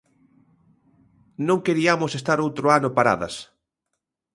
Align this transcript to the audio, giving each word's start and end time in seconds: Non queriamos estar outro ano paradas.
Non 1.47 1.63
queriamos 1.65 2.11
estar 2.19 2.37
outro 2.45 2.65
ano 2.77 2.89
paradas. 2.97 3.35